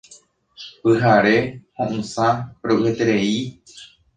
[0.83, 1.35] Pyhare,
[1.81, 2.31] ho'ysã,
[2.67, 3.37] ro'yeterei.